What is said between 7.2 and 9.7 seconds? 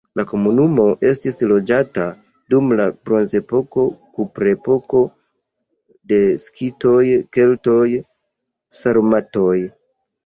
keltoj, sarmatoj.